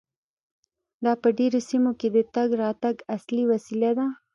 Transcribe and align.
دا 1.03 1.13
په 1.21 1.29
ډیرو 1.37 1.59
سیمو 1.69 1.91
کې 1.99 2.07
د 2.15 2.17
تګ 2.35 2.49
راتګ 2.61 2.95
اصلي 3.15 3.43
وسیله 3.51 3.91
ده 3.97 4.05